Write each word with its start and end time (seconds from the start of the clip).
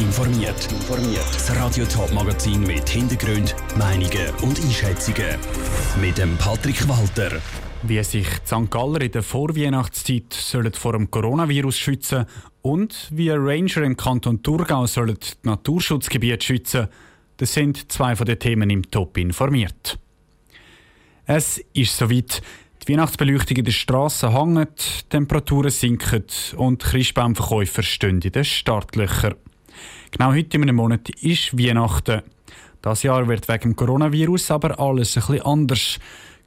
informiert. 0.00 0.68
Informiert. 0.72 1.26
Das 1.34 1.54
Radio 1.56 1.84
Top 1.84 2.12
Magazin 2.12 2.62
mit 2.62 2.88
Hintergrund, 2.88 3.54
Meinungen 3.76 4.30
und 4.42 4.58
Einschätzungen 4.58 5.36
mit 6.00 6.16
dem 6.18 6.36
Patrick 6.38 6.88
Walter. 6.88 7.40
Wie 7.82 8.02
sich 8.02 8.26
die 8.26 8.46
St. 8.46 8.70
Galler 8.70 9.02
in 9.02 9.12
der 9.12 9.22
Vorweihnachtszeit 9.22 10.32
sollen 10.32 10.72
vor 10.72 10.92
dem 10.92 11.10
Coronavirus 11.10 11.78
schützen 11.78 12.24
und 12.62 13.08
wie 13.10 13.30
Ranger 13.30 13.82
im 13.82 13.96
Kanton 13.96 14.42
Thurgau 14.42 14.86
sollen 14.86 15.18
die 15.20 15.48
Naturschutzgebiete 15.48 16.44
schützen, 16.44 16.88
das 17.36 17.52
sind 17.54 17.90
zwei 17.92 18.16
von 18.16 18.26
den 18.26 18.38
Themen 18.38 18.70
im 18.70 18.90
Top 18.90 19.16
informiert. 19.18 19.98
Es 21.26 21.58
ist 21.74 21.96
soweit. 21.96 22.42
Die 22.82 22.92
Weihnachtsbeleuchtung 22.92 23.58
in 23.58 23.64
den 23.64 23.72
Strassen 23.72 24.32
hängt, 24.32 25.10
Temperaturen 25.10 25.70
sinken 25.70 26.24
und 26.56 26.82
Christbaumverkäufer 26.82 27.82
stehen 27.82 28.22
in 28.22 28.32
den 28.32 28.44
Startlöchern. 28.44 29.34
Genau 30.10 30.32
heute 30.32 30.56
in 30.56 30.62
einem 30.64 30.76
Monat 30.76 31.08
ist 31.22 31.56
Weihnachten. 31.56 32.22
Das 32.82 33.02
Jahr 33.02 33.28
wird 33.28 33.48
wegen 33.48 33.70
dem 33.70 33.76
Coronavirus 33.76 34.50
aber 34.50 34.80
alles 34.80 35.16
ein 35.16 35.40
anders. 35.42 35.98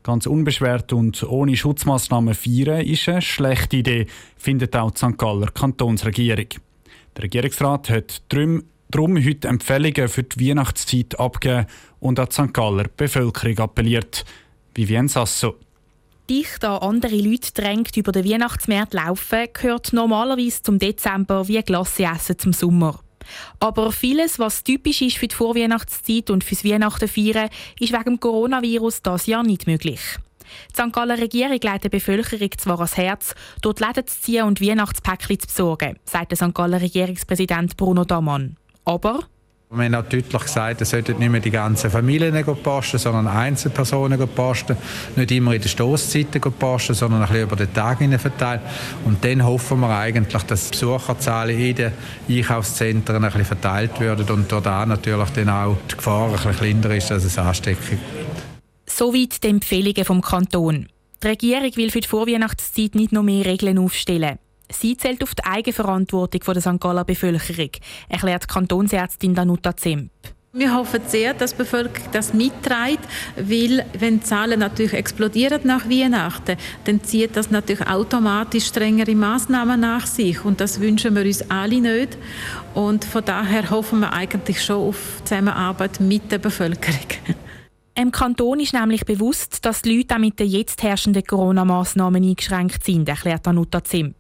Ganz 0.04 0.26
unbeschwert 0.26 0.92
und 0.92 1.24
ohne 1.24 1.56
Schutzmaßnahmen 1.56 2.34
feiern 2.34 2.86
ist 2.86 3.08
eine 3.08 3.22
schlechte 3.22 3.78
Idee, 3.78 4.08
findet 4.36 4.76
auch 4.76 4.92
die 4.92 4.98
St. 4.98 5.18
Galler 5.18 5.48
Kantonsregierung. 5.48 6.48
Der 7.16 7.24
Regierungsrat 7.24 7.90
hat 7.90 8.22
darum, 8.28 8.64
darum 8.92 9.24
heute 9.24 9.48
Empfehlungen 9.48 10.10
für 10.10 10.24
die 10.24 10.50
Weihnachtszeit 10.50 11.18
abgegeben 11.18 11.68
und 12.02 12.20
an 12.20 12.28
die 12.28 12.34
St. 12.34 12.54
Galler 12.54 12.86
Bevölkerung 12.98 13.60
appelliert. 13.60 14.26
Vivien 14.76 15.08
Sasso 15.08 15.56
dicht 16.30 16.64
an 16.64 16.82
andere 16.82 17.16
Leute 17.16 17.52
drängt 17.54 17.96
über 17.98 18.12
den 18.12 18.26
Weihnachtsmarkt 18.26 18.94
laufen, 18.94 19.48
gehört 19.54 19.94
normalerweise 19.94 20.64
zum 20.64 20.80
Dezember 20.80 21.48
wie 21.48 21.62
Glasse 21.62 22.06
essen 22.06 22.40
zum 22.40 22.54
Sommer. 22.54 23.03
Aber 23.60 23.92
vieles, 23.92 24.40
was 24.40 24.64
typisch 24.64 25.02
ist 25.02 25.18
für 25.18 25.28
die 25.28 25.36
Vorweihnachtszeit 25.36 26.30
und 26.30 26.44
fürs 26.44 26.66
Weihnachten 26.66 27.08
feiern, 27.08 27.50
ist 27.80 27.94
wegen 27.94 28.04
dem 28.04 28.20
Coronavirus 28.20 29.02
das 29.02 29.26
Jahr 29.26 29.44
nicht 29.44 29.68
möglich. 29.68 30.00
Die 30.70 30.82
St. 30.82 30.94
Galler 30.94 31.18
Regierung 31.18 31.60
leitet 31.62 31.86
der 31.86 31.90
Bevölkerung 31.90 32.50
zwar 32.58 32.78
ans 32.78 32.98
Herz, 32.98 33.36
dort 33.62 33.80
Läden 33.80 34.08
zu 34.08 34.22
ziehen 34.22 34.46
und 34.46 34.62
Weihnachtspäckchen 34.62 35.40
zu 35.40 35.48
besorgen, 35.48 35.98
sagt 36.06 36.32
der 36.32 36.38
St. 36.38 36.54
Galler 36.54 36.82
Regierungspräsident 36.82 37.78
Bruno 37.78 38.04
Damann. 38.04 38.58
Aber 38.86 39.22
wir 39.70 39.86
haben 39.86 39.96
auch 39.96 40.04
deutlich 40.04 40.42
gesagt, 40.42 40.82
es 40.82 40.92
sollten 40.92 41.18
nicht 41.18 41.32
mehr 41.32 41.42
die 41.42 41.50
ganzen 41.50 41.90
Familien 41.90 42.46
posten, 42.62 43.00
sondern 43.00 43.28
Einzelpersonen 43.28 44.28
posten. 44.28 44.78
Nicht 45.16 45.32
immer 45.32 45.54
in 45.54 45.62
den 45.62 45.68
Stoßzeiten 45.68 46.42
posten, 46.42 46.94
sondern 46.94 47.22
ein 47.22 47.28
bisschen 47.28 47.44
über 47.44 47.56
den 47.56 47.74
Tag 47.74 47.98
verteilt. 48.20 48.62
Und 49.06 49.24
dann 49.26 49.44
hoffen 49.44 49.80
wir 49.80 49.90
eigentlich, 49.90 50.44
dass 50.44 50.70
die 50.70 50.72
Besucherzahlen 50.72 51.58
in 51.58 51.76
den 51.76 51.92
Einkaufszentren 52.30 53.16
ein 53.16 53.24
bisschen 53.24 53.46
verteilt 53.46 54.00
werden 54.00 54.30
und 54.30 54.52
dort 54.52 54.66
natürlich 54.66 55.30
dann 55.32 55.50
auch 55.50 55.78
die 55.90 55.96
Gefahr 55.96 56.28
ein 56.28 56.34
bisschen 56.34 56.56
kleiner 56.56 56.96
ist, 56.96 57.10
dass 57.10 57.24
es 57.24 57.38
Ansteckung 57.38 57.84
gibt. 57.90 58.02
Soweit 58.86 59.44
die 59.44 59.48
Empfehlungen 59.48 60.06
vom 60.06 60.22
Kanton. 60.22 60.88
Die 61.24 61.28
Regierung 61.28 61.76
will 61.76 61.90
für 61.90 62.02
die 62.02 62.08
Vorweihnachtszeit 62.08 62.94
nicht 62.94 63.12
noch 63.12 63.24
mehr 63.24 63.46
Regeln 63.46 63.80
aufstellen. 63.80 64.38
Sie 64.72 64.98
zählt 64.98 65.24
auf 65.24 65.36
die 65.36 65.44
Eigenverantwortung 65.44 66.42
der 66.54 66.62
St. 66.62 66.80
Galler 66.80 67.06
Bevölkerung, 67.06 67.70
erklärt 68.10 68.48
Kantonsärztin 68.48 69.36
Danuta 69.36 69.76
Zemp. 69.76 70.12
Wir 70.56 70.76
hoffen 70.76 71.02
sehr, 71.08 71.34
dass 71.34 71.52
die 71.52 71.58
Bevölkerung 71.58 72.10
das 72.12 72.32
mitträgt, 72.32 73.00
weil 73.36 73.84
wenn 73.98 74.20
die 74.20 74.24
Zahlen 74.24 74.60
natürlich 74.60 74.94
explodieren 74.94 75.62
nach 75.64 75.90
Weihnachten, 75.90 76.58
dann 76.84 77.04
zieht 77.04 77.36
das 77.36 77.50
natürlich 77.50 77.88
automatisch 77.88 78.68
strengere 78.68 79.16
Maßnahmen 79.16 79.80
nach 79.80 80.06
sich 80.06 80.46
und 80.46 80.62
das 80.62 80.80
wünschen 80.80 81.16
wir 81.16 81.24
uns 81.24 81.50
alle 81.50 81.82
nicht. 81.82 82.20
Und 82.76 83.04
von 83.04 83.26
daher 83.26 83.68
hoffen 83.72 84.02
wir 84.02 84.14
eigentlich 84.14 84.64
schon 84.64 84.90
auf 84.90 85.24
Zusammenarbeit 85.24 86.00
mit 86.00 86.32
der 86.32 86.38
Bevölkerung. 86.38 87.00
Im 87.96 88.12
Kanton 88.12 88.60
ist 88.60 88.74
nämlich 88.74 89.06
bewusst, 89.06 89.66
dass 89.66 89.82
die 89.82 89.98
Leute 89.98 90.14
auch 90.14 90.20
mit 90.20 90.40
den 90.40 90.50
jetzt 90.50 90.84
herrschenden 90.84 91.24
Corona-Massnahmen 91.24 92.24
eingeschränkt 92.24 92.84
sind, 92.84 93.10
erklärt 93.10 93.48
Danuta 93.48 93.84
Zimp. 93.84 94.16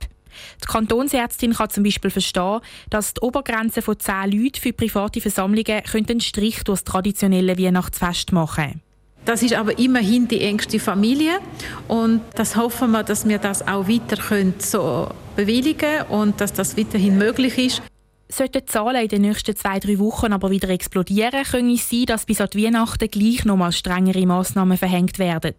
Die 0.61 0.67
Kantonsärztin 0.67 1.53
kann 1.53 1.69
zum 1.69 1.83
Beispiel 1.83 2.11
verstehen, 2.11 2.59
dass 2.89 3.13
die 3.13 3.21
Obergrenze 3.21 3.81
von 3.81 3.99
10 3.99 4.31
Leuten 4.31 4.59
für 4.59 4.73
private 4.73 5.21
Versammlungen 5.21 5.81
einen 5.93 6.21
Strich 6.21 6.63
durch 6.63 6.81
das 6.81 6.83
traditionelle 6.83 7.57
Weihnachtsfest 7.57 8.31
machen 8.31 8.65
könnte. 8.65 8.79
Das 9.25 9.41
ist 9.41 9.53
aber 9.53 9.79
immerhin 9.79 10.27
die 10.27 10.41
engste 10.41 10.79
Familie 10.79 11.39
und 11.87 12.21
das 12.35 12.57
hoffen 12.57 12.91
wir, 12.91 13.03
dass 13.03 13.27
wir 13.27 13.37
das 13.37 13.65
auch 13.65 13.87
weiter 13.87 14.17
können 14.17 14.55
so 14.57 15.07
bewilligen 15.37 16.01
und 16.09 16.41
dass 16.41 16.51
das 16.51 16.77
weiterhin 16.77 17.17
möglich 17.17 17.57
ist. 17.57 17.81
Sollten 18.35 18.61
die 18.61 18.65
Zahlen 18.65 19.03
in 19.03 19.09
den 19.09 19.21
nächsten 19.21 19.55
zwei, 19.55 19.77
drei 19.77 19.99
Wochen 19.99 20.33
aber 20.33 20.49
wieder 20.49 20.67
explodieren, 20.69 21.43
könnte 21.43 21.75
es 21.75 21.87
sein, 21.87 22.05
dass 22.07 22.25
bis 22.25 22.41
an 22.41 22.49
die 22.51 22.65
Weihnachten 22.65 23.07
gleich 23.07 23.45
nochmal 23.45 23.71
strengere 23.71 24.25
Massnahmen 24.25 24.75
verhängt 24.75 25.19
werden. 25.19 25.53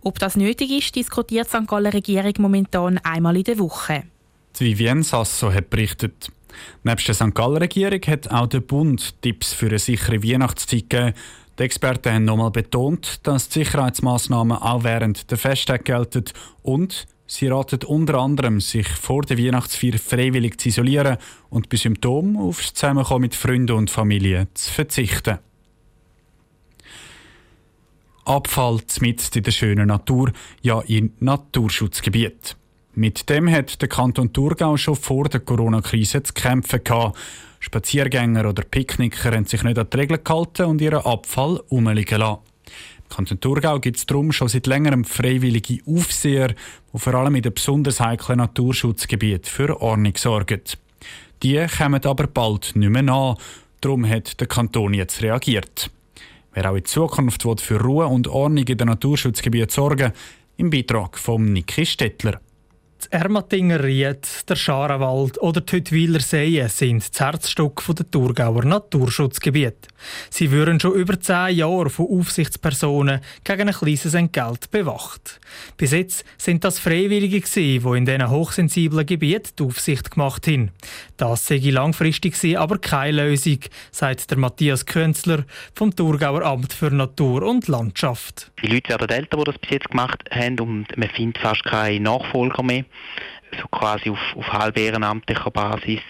Ob 0.00 0.18
das 0.18 0.34
nötig 0.34 0.70
ist, 0.70 0.96
diskutiert 0.96 1.46
die 1.52 1.58
St. 1.58 1.68
Galler 1.68 1.92
Regierung 1.92 2.32
momentan 2.38 2.96
einmal 3.04 3.36
in 3.36 3.44
der 3.44 3.58
Woche. 3.58 4.04
Die 4.58 4.64
Vivienne 4.64 5.02
Sasso 5.02 5.52
hat 5.52 5.68
berichtet. 5.68 6.32
Neben 6.84 7.02
der 7.06 7.14
St. 7.14 7.34
Galler 7.34 7.60
Regierung 7.60 8.00
hat 8.06 8.30
auch 8.30 8.46
der 8.46 8.60
Bund 8.60 9.20
Tipps 9.20 9.52
für 9.52 9.66
eine 9.66 9.78
sichere 9.78 10.22
Weihnachtszeit 10.22 10.88
gegeben. 10.88 11.12
Die 11.58 11.64
Experten 11.64 12.14
haben 12.14 12.24
nochmal 12.24 12.50
betont, 12.50 13.20
dass 13.24 13.50
die 13.50 13.58
Sicherheitsmaßnahmen 13.58 14.56
auch 14.56 14.84
während 14.84 15.30
der 15.30 15.36
Festtage 15.36 15.84
gelten 15.84 16.24
und 16.62 17.06
Sie 17.28 17.48
raten 17.48 17.82
unter 17.84 18.18
anderem, 18.18 18.60
sich 18.60 18.86
vor 18.88 19.22
der 19.22 19.36
Weihnachtsfeier 19.36 19.98
freiwillig 19.98 20.60
zu 20.60 20.68
isolieren 20.68 21.16
und 21.50 21.68
bei 21.68 21.76
Symptomen 21.76 22.36
aufs 22.36 22.72
Zusammenkommen 22.72 23.22
mit 23.22 23.34
Freunden 23.34 23.76
und 23.76 23.90
Familie 23.90 24.46
zu 24.54 24.72
verzichten. 24.72 25.38
Abfall 28.24 28.80
mit 29.00 29.34
in 29.36 29.42
der 29.42 29.50
schönen 29.50 29.88
Natur, 29.88 30.32
ja 30.62 30.80
in 30.80 31.12
Naturschutzgebiet. 31.20 32.56
Mit 32.94 33.28
dem 33.28 33.50
hat 33.50 33.80
der 33.82 33.88
Kanton 33.88 34.32
Thurgau 34.32 34.76
schon 34.76 34.96
vor 34.96 35.28
der 35.28 35.40
Corona-Krise 35.40 36.22
zu 36.22 36.32
kämpfen 36.32 36.82
gehabt. 36.82 37.18
Spaziergänger 37.60 38.48
oder 38.48 38.62
Picknicker 38.62 39.32
haben 39.32 39.44
sich 39.44 39.62
nicht 39.62 39.78
an 39.78 39.88
die 39.92 39.96
Regeln 39.96 40.24
gehalten 40.24 40.66
und 40.66 40.80
ihren 40.80 41.04
Abfall 41.04 41.60
umliegen 41.68 42.20
lassen. 42.20 42.40
Kanton 43.08 43.40
Thurgau 43.40 43.78
gibt 43.78 43.96
es 43.96 44.06
darum 44.06 44.32
schon 44.32 44.48
seit 44.48 44.66
längerem 44.66 45.04
freiwillige 45.04 45.80
Aufseher, 45.86 46.48
die 46.92 46.98
vor 46.98 47.14
allem 47.14 47.36
in 47.36 47.42
den 47.42 47.54
besonders 47.54 48.00
heiklen 48.00 48.38
Naturschutzgebieten 48.38 49.44
für 49.44 49.80
Ordnung 49.80 50.16
sorgen. 50.16 50.62
Die 51.42 51.64
kommen 51.66 52.04
aber 52.04 52.26
bald 52.26 52.74
nicht 52.74 52.90
mehr 52.90 53.02
nach. 53.02 53.36
Darum 53.80 54.08
hat 54.08 54.40
der 54.40 54.46
Kanton 54.46 54.94
jetzt 54.94 55.22
reagiert. 55.22 55.90
Wer 56.52 56.70
auch 56.70 56.76
in 56.76 56.84
Zukunft 56.84 57.44
für 57.60 57.80
Ruhe 57.80 58.06
und 58.06 58.28
Ordnung 58.28 58.64
in 58.64 58.78
den 58.78 58.88
Naturschutzgebieten 58.88 59.68
sorgen 59.68 60.12
im 60.56 60.70
Beitrag 60.70 61.18
von 61.18 61.52
Niki 61.52 61.84
Stettler. 61.84 62.40
Das 63.10 63.20
Ermatinger 63.22 63.84
Ried, 63.84 64.26
der 64.48 64.56
Scharenwald 64.56 65.40
oder 65.40 65.60
die 65.60 65.76
Hüttwiler 65.76 66.18
Seen 66.18 66.68
sind 66.68 67.08
das 67.08 67.20
Herzstück 67.20 67.84
der 67.88 68.10
Thurgauer 68.10 68.64
Naturschutzgebiet. 68.64 69.88
Sie 70.28 70.50
würden 70.50 70.80
schon 70.80 70.94
über 70.94 71.20
zehn 71.20 71.56
Jahre 71.56 71.88
von 71.88 72.06
Aufsichtspersonen 72.06 73.20
gegen 73.44 73.68
ein 73.68 73.74
kleines 73.74 74.14
Entgelt 74.14 74.70
bewacht. 74.72 75.40
Bis 75.76 75.92
jetzt 75.92 76.24
sind 76.36 76.64
das 76.64 76.80
Freiwillige, 76.80 77.40
die 77.40 77.76
in 77.76 78.06
diesen 78.06 78.28
hochsensiblen 78.28 79.06
Gebieten 79.06 79.50
die 79.58 79.62
Aufsicht 79.62 80.10
gemacht 80.10 80.46
haben. 80.48 80.72
Das 81.16 81.46
sei 81.46 81.58
langfristig 81.58 82.58
aber 82.58 82.78
keine 82.78 83.22
Lösung, 83.24 83.60
sagt 83.92 84.30
der 84.30 84.38
Matthias 84.38 84.84
Künzler 84.84 85.44
vom 85.74 85.94
Thurgauer 85.94 86.42
Amt 86.42 86.72
für 86.72 86.90
Natur 86.90 87.42
und 87.42 87.68
Landschaft. 87.68 88.50
Die 88.62 88.66
Leute 88.66 88.90
werden 88.90 89.10
älter, 89.10 89.36
die 89.36 89.44
das 89.44 89.58
bis 89.58 89.70
jetzt 89.70 89.90
gemacht 89.90 90.24
haben 90.30 90.58
und 90.58 90.96
man 90.96 91.08
findet 91.10 91.38
fast 91.38 91.62
keine 91.64 92.00
Nachfolger 92.00 92.62
mehr 92.62 92.84
so 93.58 93.66
quasi 93.68 94.10
auf, 94.10 94.36
auf 94.36 94.52
halb 94.52 94.78
ehrenamtlicher 94.78 95.50
Basis. 95.50 96.00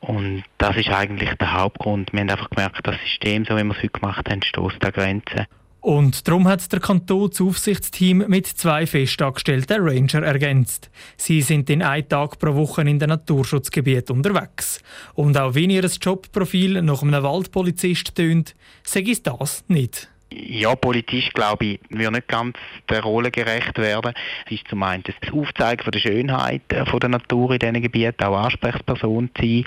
Und 0.00 0.44
das 0.58 0.76
ist 0.76 0.90
eigentlich 0.90 1.32
der 1.34 1.52
Hauptgrund. 1.52 2.12
Wir 2.12 2.20
haben 2.20 2.30
einfach 2.30 2.50
gemerkt, 2.50 2.86
das 2.86 2.96
System, 3.00 3.44
so 3.44 3.56
wie 3.56 3.64
wir 3.64 3.72
es 3.72 3.78
heute 3.78 3.88
gemacht 3.88 4.28
haben, 4.28 4.42
stößt 4.42 4.84
an 4.84 4.92
Grenzen. 4.92 5.46
Und 5.84 6.26
darum 6.26 6.48
hat 6.48 6.72
der 6.72 6.80
Kanton 6.80 7.28
das 7.28 7.42
Aufsichtsteam 7.42 8.24
mit 8.28 8.46
zwei 8.46 8.86
festangestellten 8.86 9.86
Ranger 9.86 10.22
ergänzt. 10.22 10.90
Sie 11.18 11.42
sind 11.42 11.68
in 11.68 11.82
einem 11.82 12.08
Tag 12.08 12.38
pro 12.38 12.54
Woche 12.54 12.80
in 12.80 12.98
den 12.98 13.10
Naturschutzgebiet 13.10 14.10
unterwegs. 14.10 14.80
Und 15.12 15.36
auch 15.36 15.54
wenn 15.54 15.68
ihr 15.68 15.84
Jobprofil 15.84 16.80
nach 16.80 17.02
einem 17.02 17.22
Waldpolizist 17.22 18.14
tönt, 18.14 18.54
sage 18.82 19.10
ich 19.10 19.22
das 19.22 19.62
nicht. 19.68 20.08
Ja, 20.32 20.74
politisch 20.74 21.30
glaube 21.32 21.64
ich, 21.64 21.80
wir 21.90 22.10
nicht 22.10 22.28
ganz 22.28 22.56
der 22.88 23.02
Rolle 23.02 23.30
gerecht 23.30 23.78
werden. 23.78 24.14
Es 24.46 24.52
ist 24.52 24.68
zum 24.68 24.82
einen 24.82 25.04
das 25.04 25.32
Aufzeigen 25.32 25.90
der 25.90 25.98
Schönheit 25.98 26.62
äh, 26.72 26.84
von 26.86 27.00
der 27.00 27.10
Natur 27.10 27.52
in 27.52 27.58
diesen 27.58 27.82
Gebieten, 27.82 28.24
auch 28.24 28.36
Ansprechperson 28.36 29.30
zu 29.34 29.42
sein. 29.42 29.64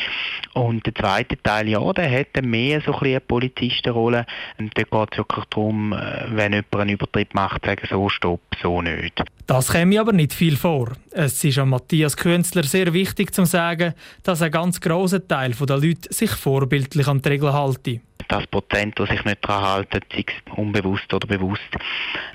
Und 0.54 0.86
der 0.86 0.96
zweite 0.96 1.42
Teil, 1.42 1.70
ja, 1.70 1.94
der 1.94 2.20
hat 2.20 2.44
mehr 2.44 2.82
so 2.82 2.94
ein 2.94 3.08
eine 3.08 3.22
Polizistenrolle. 3.22 4.26
Und 4.60 4.78
da 4.78 4.84
geht 4.84 5.12
es 5.12 5.18
wirklich 5.18 5.46
darum, 5.46 5.94
äh, 5.94 6.26
wenn 6.30 6.54
jemand 6.54 6.76
einen 6.76 6.90
Übertritt 6.92 7.34
macht, 7.34 7.64
zu 7.64 7.70
sagen, 7.70 7.88
so 7.90 8.10
stopp, 8.10 8.42
so 8.62 8.82
nicht. 8.82 9.24
Das 9.46 9.72
käme 9.72 10.00
aber 10.00 10.14
nicht 10.14 10.34
viel 10.34 10.58
vor. 10.58 10.92
Es 11.12 11.44
ist 11.44 11.58
an 11.58 11.70
Matthias 11.70 12.18
Künzler 12.18 12.64
sehr 12.64 12.94
wichtig 12.94 13.34
zu 13.34 13.46
sagen, 13.46 13.94
dass 14.24 14.42
ein 14.42 14.52
ganz 14.52 14.82
grosser 14.82 15.26
Teil 15.26 15.52
der 15.52 15.78
Leute 15.78 16.14
sich 16.14 16.32
vorbildlich 16.32 17.08
an 17.08 17.22
die 17.22 17.30
Regeln 17.30 17.54
halten 17.54 18.02
das 18.28 18.48
Prozent, 18.48 19.00
das 19.00 19.10
sich 19.10 19.24
nicht 19.26 19.44
daran 19.44 19.64
halten, 19.64 20.00
sei 20.12 20.26
es 20.28 20.58
unbewusst 20.58 21.14
oder 21.14 21.28
bewusst, 21.28 21.62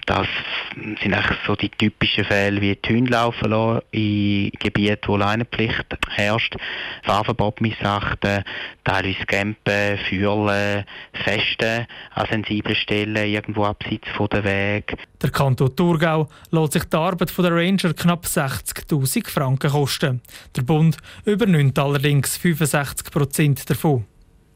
das 0.06 0.27
sind 0.75 1.15
eigentlich 1.15 1.39
so 1.47 1.55
die 1.55 1.69
typischen 1.69 2.25
Fälle 2.25 2.61
wie 2.61 2.77
die 2.77 2.94
Hunde 2.94 3.12
laufen 3.12 3.50
lassen 3.50 3.83
in 3.93 4.50
Gebieten, 4.59 5.06
wo 5.06 5.17
Leinenpflicht 5.17 5.87
herrscht, 6.11 6.56
Fahrverbot 7.03 7.61
missachten, 7.61 8.44
teilweise 8.85 9.25
Campen, 9.27 9.99
Fühlen, 10.09 10.85
Festen 11.12 11.87
an 12.15 12.27
sensiblen 12.31 12.77
Stellen, 12.77 13.17
irgendwo 13.17 13.65
abseits 13.65 14.09
von 14.17 14.29
der 14.29 14.44
Weg. 14.44 14.97
Der 15.23 15.31
Kanton 15.31 15.75
Thurgau 15.77 16.29
lässt 16.50 16.73
sich 16.73 16.85
die 16.85 16.97
Arbeit 16.97 17.37
der 17.39 17.53
Ranger 17.53 17.94
knapp 17.94 18.25
60'000 18.25 19.29
Franken 19.29 19.71
kosten. 19.71 20.21
Der 20.56 20.62
Bund 20.62 20.97
übernimmt 21.25 21.79
allerdings 21.79 22.37
65 22.37 23.11
Prozent 23.11 23.71
davon. 23.71 24.06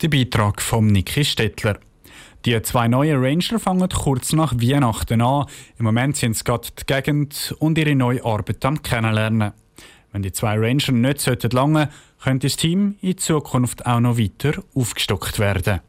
Der 0.02 0.08
Beitrag 0.10 0.60
von 0.60 0.88
Niki 0.88 1.24
Stettler. 1.24 1.78
Die 2.44 2.60
zwei 2.60 2.86
neuen 2.86 3.18
Ranger 3.18 3.58
fangen 3.58 3.88
kurz 3.88 4.34
nach 4.34 4.52
Weihnachten 4.52 5.22
an. 5.22 5.46
Im 5.78 5.86
Moment 5.86 6.18
sind 6.18 6.36
sie 6.36 6.44
gerade 6.44 6.68
die 6.78 6.84
Gegend 6.84 7.54
und 7.60 7.78
ihre 7.78 7.94
neue 7.94 8.22
Arbeit 8.22 8.62
am 8.66 8.82
Kennenlernen. 8.82 9.52
Wenn 10.12 10.22
die 10.22 10.32
zwei 10.32 10.58
Ranger 10.58 10.92
nicht 10.92 11.22
sollten 11.22 11.50
lange, 11.52 11.88
könnte 12.22 12.46
das 12.46 12.56
Team 12.56 12.96
in 13.00 13.16
Zukunft 13.16 13.86
auch 13.86 14.00
noch 14.00 14.18
weiter 14.18 14.62
aufgestockt 14.74 15.38
werden. 15.38 15.80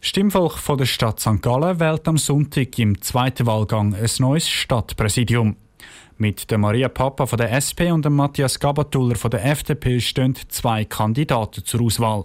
Stimmvolk 0.00 0.54
von 0.54 0.78
der 0.78 0.86
Stadt 0.86 1.20
St. 1.20 1.42
Gallen 1.42 1.78
wählt 1.78 2.08
am 2.08 2.16
Sonntag 2.16 2.78
im 2.78 3.02
zweiten 3.02 3.44
Wahlgang 3.44 3.94
ein 3.94 4.10
neues 4.20 4.48
Stadtpräsidium. 4.48 5.56
Mit 6.18 6.50
der 6.50 6.58
Maria 6.58 6.88
Papa 6.88 7.26
von 7.26 7.36
der 7.36 7.52
SP 7.52 7.92
und 7.92 8.04
dem 8.04 8.16
Matthias 8.16 8.58
Gabatuller 8.58 9.16
von 9.16 9.30
der 9.30 9.44
FDP 9.44 10.00
stehen 10.00 10.34
zwei 10.48 10.84
Kandidaten 10.84 11.64
zur 11.64 11.82
Auswahl. 11.82 12.24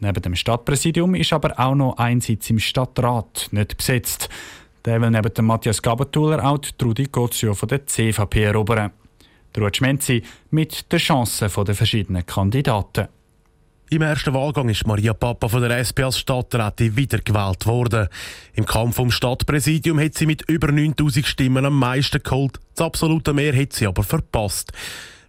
Neben 0.00 0.22
dem 0.22 0.34
Stadtpräsidium 0.34 1.14
ist 1.14 1.32
aber 1.32 1.58
auch 1.58 1.74
noch 1.74 1.96
ein 1.96 2.20
Sitz 2.20 2.50
im 2.50 2.58
Stadtrat 2.58 3.48
nicht 3.52 3.76
besetzt. 3.76 4.28
Der 4.84 5.00
will 5.00 5.10
neben 5.10 5.32
dem 5.32 5.46
Matthias 5.46 5.80
Gabatuller 5.80 6.44
auch 6.44 6.58
Trudi 6.58 7.04
Gozio 7.04 7.54
von 7.54 7.68
der 7.68 7.86
CVP 7.86 8.42
erobern. 8.42 8.90
Der 9.54 9.70
Schmenzi 9.72 10.22
mit 10.50 10.90
den 10.92 10.98
Chancen 10.98 11.48
der 11.64 11.74
verschiedenen 11.74 12.26
Kandidaten. 12.26 13.08
Im 13.90 14.00
ersten 14.00 14.32
Wahlgang 14.32 14.70
ist 14.70 14.86
Maria 14.86 15.12
Papa 15.12 15.46
von 15.46 15.60
der 15.60 15.78
SP 15.78 16.02
als 16.02 16.18
Stadträtin 16.18 16.96
wiedergewählt 16.96 17.66
worden. 17.66 18.08
Im 18.54 18.64
Kampf 18.64 18.98
um 18.98 19.10
Stadtpräsidium 19.10 20.00
hat 20.00 20.14
sie 20.14 20.24
mit 20.24 20.48
über 20.48 20.72
9000 20.72 21.26
Stimmen 21.26 21.66
am 21.66 21.78
meisten 21.78 22.22
geholt. 22.22 22.58
Die 22.78 22.82
absolute 22.82 23.34
Mehrheit 23.34 23.74
sie 23.74 23.86
aber 23.86 24.02
verpasst. 24.02 24.72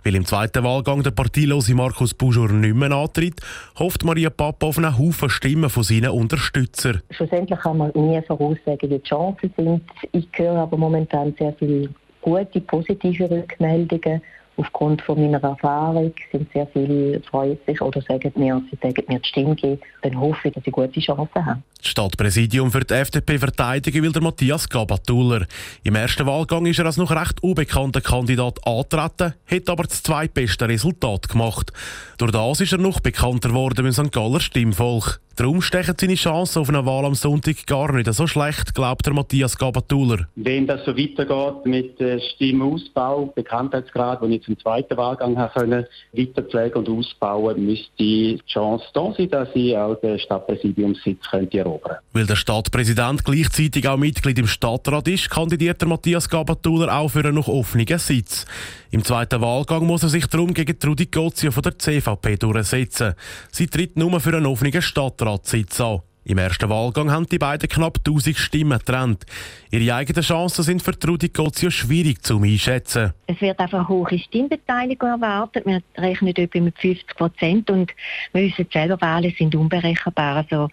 Weil 0.06 0.16
im 0.16 0.25
zweiten 0.25 0.63
Wahlgang 0.63 1.04
der 1.04 1.12
parteilose 1.12 1.75
Markus 1.75 2.13
Buschor 2.13 2.50
nicht 2.50 2.75
mehr 2.75 2.92
antritt, 2.92 3.42
hofft 3.78 4.06
Maria 4.06 4.30
Papa 4.30 4.68
auf 4.68 4.78
einen 4.78 4.98
Haufen 4.98 5.30
Stimmen 5.30 5.69
von 5.69 5.84
seinen 5.84 6.12
Unterstützern. 6.12 7.01
Schlussendlich 7.12 7.60
kann 7.60 7.78
man 7.78 7.92
nie 7.94 8.22
voraussagen, 8.22 8.90
wie 8.90 9.00
die 9.00 9.04
Chancen 9.04 9.54
sind. 9.58 9.84
Ich 10.13 10.28
höre 10.34 10.62
aber 10.62 10.78
momentan 10.78 11.36
sehr 11.38 11.54
viele 11.60 11.90
gute, 12.22 12.62
positive 12.62 13.30
Rückmeldungen 13.30 14.22
aufgrund 14.57 15.02
von 15.02 15.19
meiner 15.19 15.42
Erfahrung 15.44 16.13
sind 16.31 16.52
sehr 16.54 16.68
viele 16.68 17.22
freuen 17.22 17.57
sich 17.66 17.81
oder 17.81 18.02
sagen 18.02 18.31
mir, 18.36 18.62
sie 18.72 18.78
sagen 18.81 19.04
mir 19.07 19.19
die 19.19 19.28
Stimme 19.28 19.56
geben, 19.56 19.80
dann 20.02 20.19
hoffe 20.19 20.48
ich, 20.48 20.54
dass 20.54 20.66
ich 20.66 20.72
gute 20.72 21.00
Chancen 21.00 21.46
habe. 21.46 21.62
Das 21.78 21.92
Stadtpräsidium 21.92 22.72
für 22.72 22.80
die 22.80 22.94
FDP 22.94 23.38
verteidigen 23.38 24.02
will 24.04 24.12
der 24.12 24.22
Matthias 24.22 24.68
Gabatuller. 24.69 25.46
Im 25.84 25.96
ersten 25.96 26.25
Wahlgang 26.25 26.66
ist 26.66 26.80
er 26.80 26.86
als 26.86 26.98
noch 26.98 27.12
recht 27.12 27.44
unbekannter 27.44 28.02
Kandidat 28.02 28.66
antreten, 28.66 29.34
hat 29.46 29.69
aber 29.69 29.84
das 29.84 30.02
zweitbeste 30.02 30.68
Resultat 30.68 31.30
gemacht. 31.30 31.72
Durch 32.18 32.31
das 32.31 32.62
ist 32.62 32.72
er 32.72 32.80
noch 32.80 33.01
bekannter 33.01 33.50
geworden 33.50 33.86
im 33.86 33.92
St. 33.92 34.12
Galler 34.12 34.40
Stimmvolk. 34.40 35.19
Darum 35.36 35.62
stechen 35.62 35.96
seine 36.00 36.16
Chancen 36.16 36.60
auf 36.60 36.69
eine 36.69 36.86
Wahl 36.86 37.04
am 37.04 37.13
Sonntag 37.13 37.68
gar 37.68 37.92
nicht 37.92 38.12
so 38.13 38.25
schlecht, 38.25 38.74
glaubt 38.74 39.06
der 39.06 39.13
Matthias 39.13 39.58
Gabatuller. 39.58 40.30
Wenn 40.36 40.66
das 40.66 40.86
so 40.86 40.96
weitergeht 40.96 41.66
mit 41.66 42.00
äh, 42.00 42.22
Stimmausbau, 42.22 43.34
Bekanntheitsgrad, 43.36 44.22
den 44.22 44.31
ich 44.31 44.45
zum 44.46 44.60
zweiten 44.60 44.98
Wahlgang 44.98 45.38
habe 45.38 45.60
können, 45.60 45.86
weiterpflegen 46.14 46.86
und 46.86 46.90
ausbauen, 46.90 47.66
müsste 47.66 47.92
die 48.00 48.40
Chance 48.48 48.86
da 48.94 49.14
sein, 49.18 49.30
dass 49.30 49.50
ich 49.54 49.76
auch 49.76 49.96
den 49.96 50.20
Stadtpräsidiumssitz 50.20 51.30
könnte 51.30 51.60
erobern 51.60 51.98
Weil 52.14 52.26
der 52.26 52.36
Stadtpräsident 52.36 53.24
gleichzeitig 53.26 53.88
auch 53.88 53.98
Mitglied 53.98 54.40
im 54.40 54.48
Stadtrat 54.48 55.08
ist, 55.08 55.30
kandidiert 55.30 55.82
der 55.82 55.88
Matthias 55.88 56.30
Gabatuller 56.30 56.96
auch 56.96 57.10
für 57.10 57.20
einen 57.20 57.36
noch 57.36 57.48
offenen 57.48 57.86
Sitz. 57.98 58.46
Im 58.92 59.04
zweiten 59.04 59.42
Wahlgang 59.42 59.86
muss 59.86 60.04
er 60.04 60.10
sich 60.10 60.28
darum 60.28 60.54
gegen 60.54 60.80
Trudi 60.80 61.08
Gozio 61.08 61.52
von 61.52 61.64
der 61.64 61.78
CVP 61.78 62.38
durchsetzen. 62.38 63.14
Sie 63.52 63.68
tritt 63.68 63.98
nur 63.98 64.20
für 64.20 64.36
einen 64.36 64.46
offenen 64.46 64.82
Stadtrat 64.82 65.16
Stadtratssitz 65.16 65.82
an. 65.82 66.02
Im 66.27 66.39
ersten 66.39 66.69
Wahlgang 66.69 67.12
haben 67.12 67.27
die 67.27 67.38
beiden 67.38 67.69
knapp 67.69 68.00
1000 68.00 68.36
Stimmen 68.36 68.80
getrennt. 68.80 69.25
Ihre 69.69 69.94
eigenen 69.94 70.24
Chancen 70.24 70.63
sind 70.63 70.81
für 70.81 70.98
Trudi 70.98 71.30
Gozio 71.30 71.69
schwierig 71.69 72.24
zu 72.24 72.42
einschätzen. 72.42 73.13
Es 73.27 73.39
wird 73.42 73.60
einfach 73.60 73.88
hohe 73.88 74.18
Stimmbeteiligung 74.18 75.07
erwartet. 75.07 75.68
Wir 75.68 75.83
rechnen 75.95 76.36
etwa 76.36 76.60
mit 76.60 76.80
50 76.80 77.16
Prozent 77.16 77.69
und 77.69 77.92
wir 78.33 78.42
wissen 78.42 78.66
selber, 78.74 79.00
Wahlen 79.01 79.36
sind 79.38 79.54
unberechenbar. 79.54 80.38
Also 80.38 80.69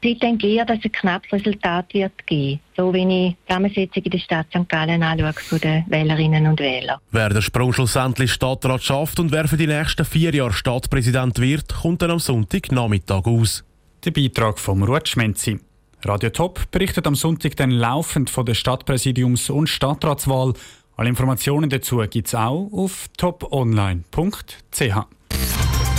ich 0.00 0.18
denke 0.20 0.46
eher, 0.46 0.64
dass 0.64 0.78
es 0.78 0.84
ein 0.84 0.92
knappes 0.92 1.32
Resultat 1.32 1.92
wird 1.92 2.24
geben. 2.26 2.60
So 2.76 2.94
wie 2.94 2.98
ich 2.98 3.06
die 3.08 3.36
Zusammensetzung 3.48 4.02
in 4.04 4.10
der 4.12 4.18
Stadt 4.18 4.46
St. 4.50 4.68
Gallen 4.68 5.02
anschaue 5.02 5.32
von 5.32 5.58
den 5.58 5.84
Wählerinnen 5.88 6.46
und 6.46 6.60
Wählern. 6.60 7.00
Wer 7.10 7.30
den 7.30 7.42
Sprung 7.42 7.72
schlussendlich 7.72 8.32
Stadtrat 8.32 8.84
schafft 8.84 9.18
und 9.18 9.32
wer 9.32 9.48
für 9.48 9.56
die 9.56 9.66
nächsten 9.66 10.04
vier 10.04 10.32
Jahre 10.32 10.52
Stadtpräsident 10.52 11.40
wird, 11.40 11.74
kommt 11.74 12.02
dann 12.02 12.12
am 12.12 12.20
Sonntagnachmittag 12.20 13.24
aus. 13.24 13.64
Der 14.04 14.10
Beitrag 14.10 14.58
vom 14.58 14.82
Ruth 14.82 15.08
Schmenzi. 15.08 15.60
Radio 16.02 16.28
Top 16.28 16.70
berichtet 16.70 17.06
am 17.06 17.14
Sonntag 17.14 17.56
dann 17.56 17.70
laufend 17.70 18.28
von 18.28 18.44
der 18.44 18.54
Stadtpräsidiums- 18.54 19.50
und 19.50 19.68
Stadtratswahl. 19.68 20.52
Alle 20.96 21.08
Informationen 21.08 21.70
dazu 21.70 22.04
gibt 22.10 22.28
es 22.28 22.34
auch 22.34 22.68
auf 22.70 23.08
toponline.ch. 23.16 24.04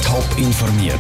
Top 0.04 0.38
informiert, 0.38 1.00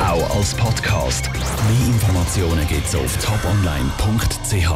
auch 0.00 0.36
als 0.36 0.54
Podcast. 0.54 1.30
Mehr 1.32 1.86
Informationen 1.86 2.66
gibt 2.66 2.86
es 2.86 2.96
auf 2.96 3.16
toponline.ch. 3.18 4.72